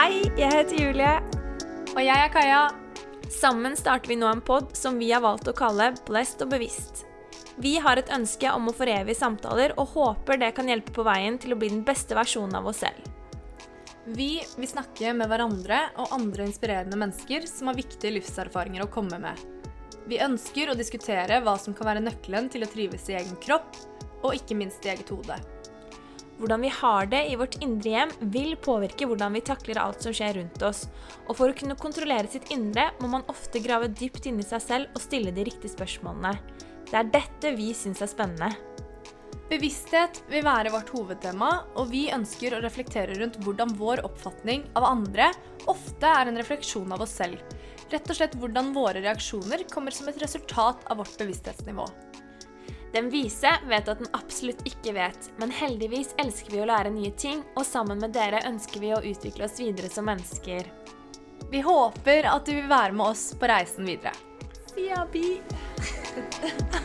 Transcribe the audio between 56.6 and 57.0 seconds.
å lære